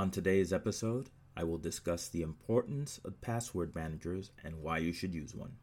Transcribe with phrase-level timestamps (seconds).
[0.00, 5.14] On today's episode, I will discuss the importance of password managers and why you should
[5.14, 5.56] use one.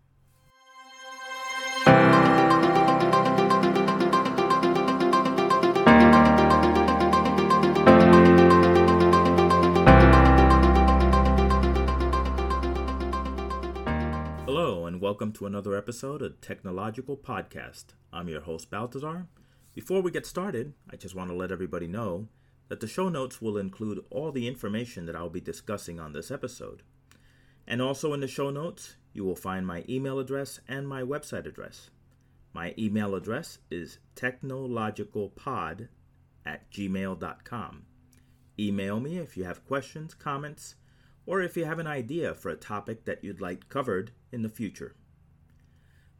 [14.45, 17.85] Hello, and welcome to another episode of Technological Podcast.
[18.13, 19.25] I'm your host, Baltasar.
[19.73, 22.27] Before we get started, I just want to let everybody know
[22.69, 26.31] that the show notes will include all the information that I'll be discussing on this
[26.31, 26.83] episode.
[27.67, 31.45] And also in the show notes, you will find my email address and my website
[31.45, 31.89] address.
[32.53, 35.89] My email address is technologicalpod
[36.45, 37.85] at gmail.com.
[38.59, 40.75] Email me if you have questions, comments,
[41.25, 44.49] or if you have an idea for a topic that you'd like covered in the
[44.49, 44.95] future.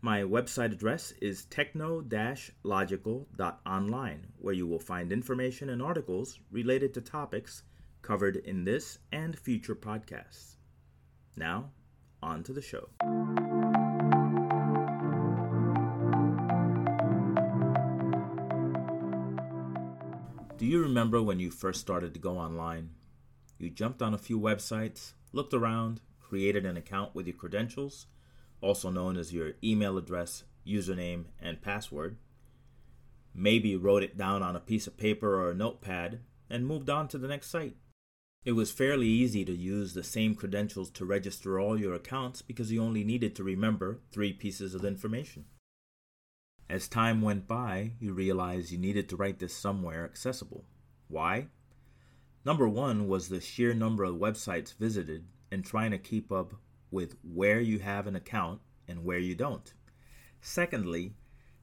[0.02, 2.06] My website address is techno
[2.64, 7.64] logical.online, where you will find information and articles related to topics
[8.04, 10.58] covered in this and future podcasts.
[11.36, 11.72] Now,
[12.22, 12.90] on to the show.
[20.58, 22.92] Do you remember when you first started to go online?
[23.58, 28.06] You jumped on a few websites, looked around, created an account with your credentials
[28.62, 32.18] also known as your email address, username, and password.
[33.34, 37.08] Maybe wrote it down on a piece of paper or a notepad and moved on
[37.10, 37.76] to the next site.
[38.46, 42.72] It was fairly easy to use the same credentials to register all your accounts because
[42.72, 45.46] you only needed to remember three pieces of information.
[46.70, 50.66] As time went by, you realized you needed to write this somewhere accessible.
[51.08, 51.48] Why?
[52.46, 56.54] Number one was the sheer number of websites visited and trying to keep up
[56.92, 59.74] with where you have an account and where you don't.
[60.42, 61.14] Secondly,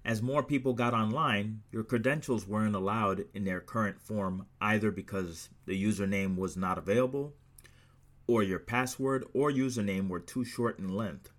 [0.05, 5.49] as more people got online, your credentials weren't allowed in their current form either because
[5.65, 7.35] the username was not available,
[8.27, 11.31] or your password or username were too short in length.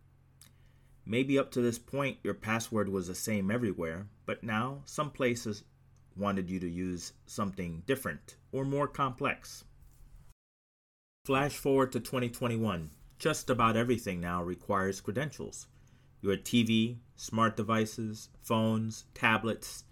[1.05, 5.63] Maybe up to this point your password was the same everywhere, but now some places
[6.15, 9.63] wanted you to use something different or more complex.
[11.25, 12.89] Flash forward to 2021.
[13.17, 15.67] Just about everything now requires credentials.
[16.21, 19.85] Your TV, smart devices, phones, tablets,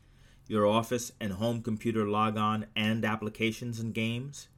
[0.47, 4.49] your office and home computer logon and applications and games,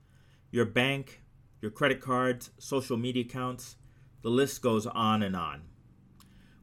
[0.52, 1.22] your bank,
[1.62, 3.78] your credit cards, social media accounts,
[4.22, 5.62] the list goes on and on.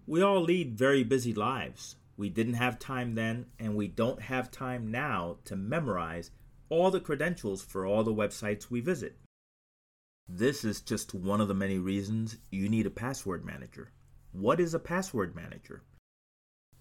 [0.06, 1.96] We all lead very busy lives.
[2.16, 6.32] We didn't have time then, and we don't have time now to memorize
[6.68, 9.16] all the credentials for all the websites we visit.
[10.28, 13.92] This is just one of the many reasons you need a password manager.
[14.32, 15.82] What is a password manager?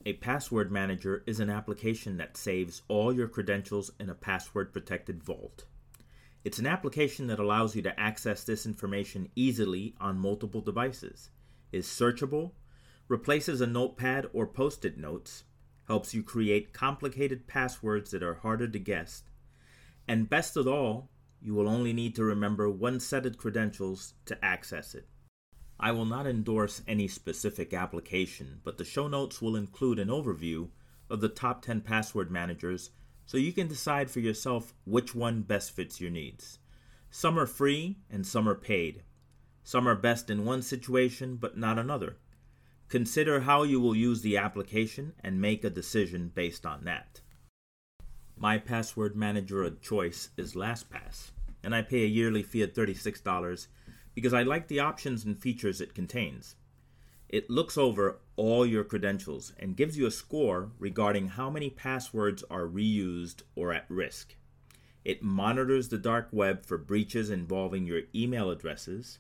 [0.06, 5.24] A password manager is an application that saves all your credentials in a password protected
[5.24, 5.66] vault.
[6.44, 11.30] It's an application that allows you to access this information easily on multiple devices,
[11.72, 12.54] is searchable,
[13.08, 15.44] replaces a notepad or post it notes,
[15.88, 19.22] helps you create complicated passwords that are harder to guess,
[20.08, 21.11] and best of all,
[21.42, 25.08] you will only need to remember one set of credentials to access it.
[25.80, 30.70] I will not endorse any specific application, but the show notes will include an overview
[31.10, 32.92] of the top 10 password managers
[33.26, 36.60] so you can decide for yourself which one best fits your needs.
[37.10, 39.04] Some are free and some are paid.
[39.64, 42.18] Some are best in one situation but not another.
[42.88, 47.22] Consider how you will use the application and make a decision based on that.
[48.42, 51.30] My password manager of choice is LastPass,
[51.62, 53.68] and I pay a yearly fee of $36
[54.16, 56.56] because I like the options and features it contains.
[57.30, 62.44] It looks over all your credentials and gives you a score regarding how many passwords
[62.50, 64.36] are reused or at risk.
[65.06, 69.20] It monitors the dark web for breaches involving your email addresses.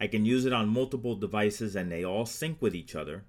[0.00, 3.24] I can use it on multiple devices and they all sync with each other.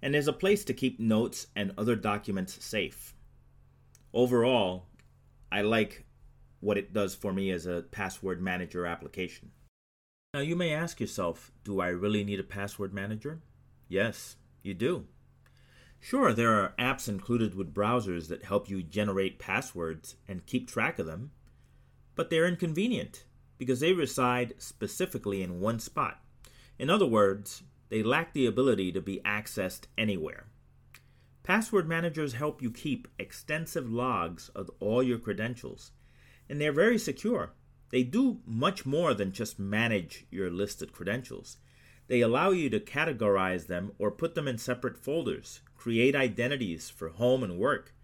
[0.00, 3.14] And there's a place to keep notes and other documents safe
[4.14, 4.86] overall,
[5.52, 6.06] I like
[6.60, 9.50] what it does for me as a password manager application.
[10.32, 13.42] Now, you may ask yourself, do I really need a password manager?
[13.88, 15.06] Yes, you do.
[16.00, 20.98] Sure, there are apps included with browsers that help you generate passwords and keep track
[20.98, 21.30] of them,
[22.14, 23.24] but they're inconvenient
[23.58, 26.20] because they reside specifically in one spot.
[26.78, 30.46] In other words, they lack the ability to be accessed anywhere.
[31.44, 35.92] Password managers help you keep extensive logs of all your credentials,
[36.48, 37.52] and they're very secure.
[37.90, 41.58] They do much more than just manage your listed credentials.
[42.06, 47.10] They allow you to categorize them or put them in separate folders, create identities for
[47.10, 47.94] home and work,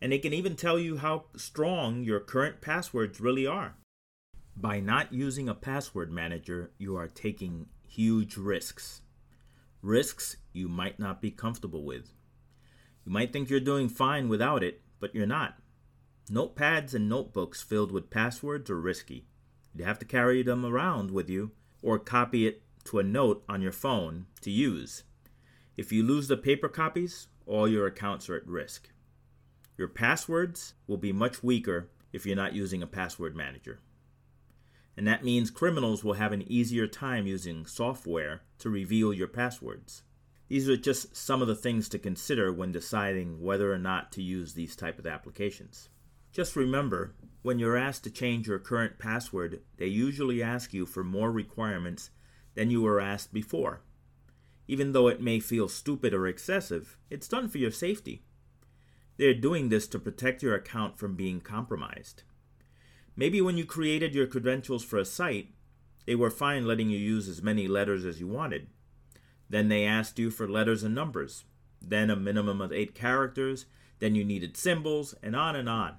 [0.00, 3.76] and they can even tell you how strong your current passwords really are.
[4.56, 9.02] By not using a password manager, you are taking huge risks.
[9.80, 12.10] Risks you might not be comfortable with.
[13.10, 15.58] You might think you're doing fine without it, but you're not.
[16.30, 19.26] Notepads and notebooks filled with passwords are risky.
[19.74, 21.50] You have to carry them around with you
[21.82, 25.02] or copy it to a note on your phone to use.
[25.76, 28.90] If you lose the paper copies, all your accounts are at risk.
[29.76, 33.80] Your passwords will be much weaker if you're not using a password manager.
[34.96, 40.04] And that means criminals will have an easier time using software to reveal your passwords.
[40.50, 44.22] These are just some of the things to consider when deciding whether or not to
[44.22, 45.90] use these type of applications.
[46.32, 51.04] Just remember, when you're asked to change your current password, they usually ask you for
[51.04, 52.10] more requirements
[52.56, 53.82] than you were asked before.
[54.66, 58.24] Even though it may feel stupid or excessive, it's done for your safety.
[59.18, 62.24] They're doing this to protect your account from being compromised.
[63.14, 65.54] Maybe when you created your credentials for a site,
[66.06, 68.66] they were fine letting you use as many letters as you wanted.
[69.50, 71.44] Then they asked you for letters and numbers,
[71.82, 73.66] then a minimum of eight characters,
[73.98, 75.96] then you needed symbols, and on and on.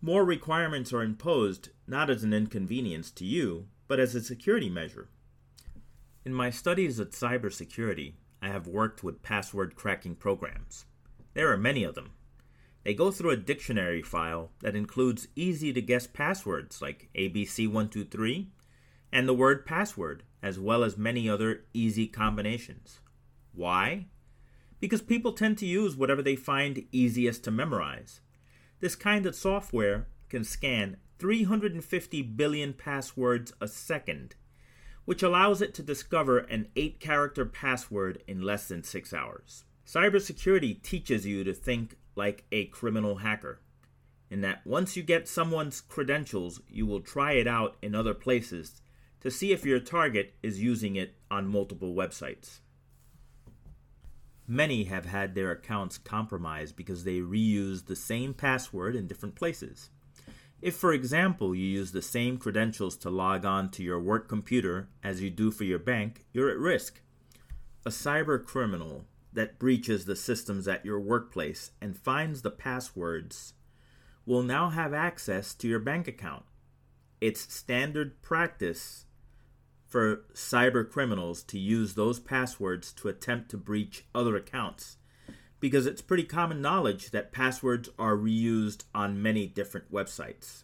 [0.00, 5.08] More requirements are imposed not as an inconvenience to you, but as a security measure.
[6.24, 10.84] In my studies at cybersecurity, I have worked with password cracking programs.
[11.34, 12.12] There are many of them.
[12.84, 18.46] They go through a dictionary file that includes easy to guess passwords like ABC123
[19.12, 23.00] and the word password, as well as many other easy combinations.
[23.52, 24.06] Why?
[24.80, 28.20] Because people tend to use whatever they find easiest to memorize.
[28.80, 34.36] This kind of software can scan 350 billion passwords a second,
[35.04, 39.64] which allows it to discover an 8 character password in less than 6 hours.
[39.84, 43.60] Cybersecurity teaches you to think like a criminal hacker,
[44.30, 48.82] in that once you get someone's credentials, you will try it out in other places
[49.20, 52.60] to see if your target is using it on multiple websites.
[54.46, 59.90] Many have had their accounts compromised because they reused the same password in different places.
[60.62, 64.88] If, for example, you use the same credentials to log on to your work computer
[65.04, 67.00] as you do for your bank, you're at risk.
[67.84, 73.52] A cyber criminal that breaches the systems at your workplace and finds the passwords
[74.24, 76.44] will now have access to your bank account.
[77.20, 79.06] It's standard practice
[79.88, 84.98] for cyber criminals to use those passwords to attempt to breach other accounts
[85.60, 90.62] because it's pretty common knowledge that passwords are reused on many different websites.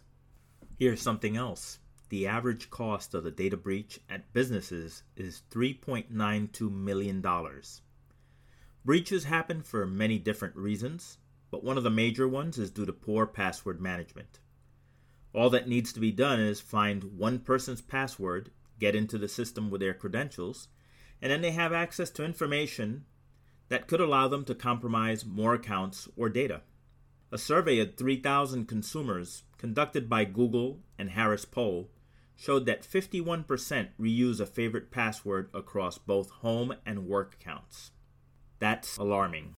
[0.77, 1.79] Here's something else.
[2.09, 7.23] The average cost of a data breach at businesses is $3.92 million.
[8.85, 11.17] Breaches happen for many different reasons,
[11.49, 14.39] but one of the major ones is due to poor password management.
[15.33, 19.69] All that needs to be done is find one person's password get into the system
[19.69, 20.67] with their credentials,
[21.21, 23.05] and then they have access to information
[23.69, 26.61] that could allow them to compromise more accounts or data.
[27.31, 31.89] A survey of 3,000 consumers conducted by Google and Harris Poll
[32.35, 37.91] showed that 51% reuse a favorite password across both home and work accounts.
[38.59, 39.53] That's alarming.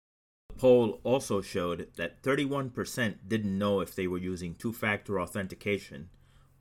[0.50, 6.10] The poll also showed that 31% didn't know if they were using two factor authentication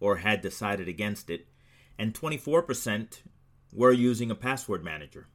[0.00, 1.46] or had decided against it,
[1.98, 3.22] and 24%
[3.72, 5.26] were using a password manager.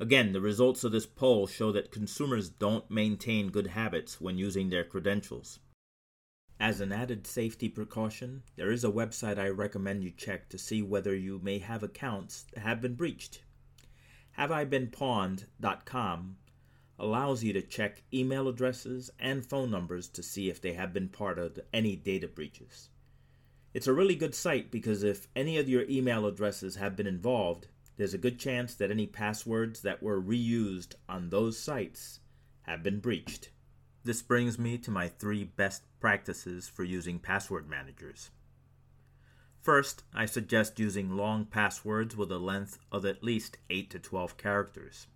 [0.00, 4.70] Again, the results of this poll show that consumers don't maintain good habits when using
[4.70, 5.58] their credentials.
[6.60, 10.82] As an added safety precaution, there is a website I recommend you check to see
[10.82, 13.42] whether you may have accounts that have been breached.
[14.38, 16.36] HaveIBeenPwned.com
[16.98, 21.08] allows you to check email addresses and phone numbers to see if they have been
[21.08, 22.90] part of any data breaches.
[23.78, 27.68] It's a really good site because if any of your email addresses have been involved,
[27.96, 32.18] there's a good chance that any passwords that were reused on those sites
[32.62, 33.50] have been breached.
[34.02, 38.32] This brings me to my three best practices for using password managers.
[39.60, 44.36] First, I suggest using long passwords with a length of at least 8 to 12
[44.36, 45.06] characters.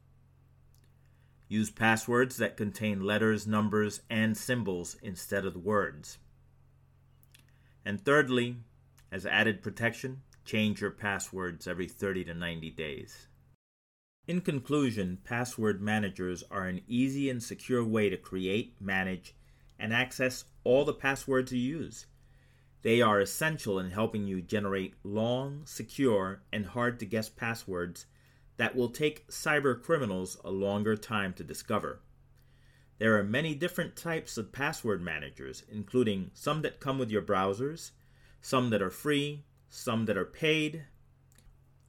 [1.49, 6.19] Use passwords that contain letters, numbers, and symbols instead of words.
[7.85, 8.57] And thirdly,
[9.11, 13.29] as added protection, change your passwords every 30 to 90 days.
[14.29, 19.35] In conclusion, password managers are an easy and secure way to create, manage,
[19.79, 22.07] and access all the passwords you use.
[22.83, 28.07] They are essential in helping you generate long, secure, and hard to guess passwords
[28.57, 32.01] that will take cyber criminals a longer time to discover.
[33.03, 37.91] There are many different types of password managers, including some that come with your browsers,
[38.41, 40.85] some that are free, some that are paid.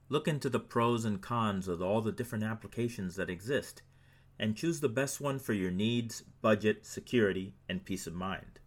[0.08, 3.82] Look into the pros and cons of all the different applications that exist
[4.40, 8.58] and choose the best one for your needs, budget, security, and peace of mind.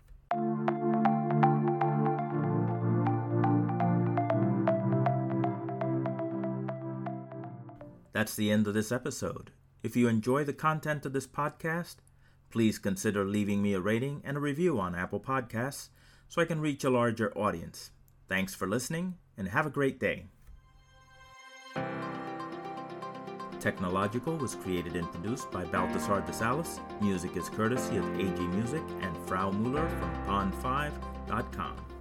[8.14, 9.52] That's the end of this episode.
[9.84, 11.98] If you enjoy the content of this podcast,
[12.50, 15.90] please consider leaving me a rating and a review on Apple Podcasts
[16.28, 17.92] so I can reach a larger audience.
[18.28, 20.26] Thanks for listening and have a great day.
[23.60, 26.80] Technological was created and produced by Baltasar de Salas.
[27.02, 31.97] Music is courtesy of AG Music and Frau Muller from Pond5.com.